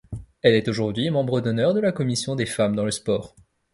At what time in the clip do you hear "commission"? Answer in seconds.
1.91-2.35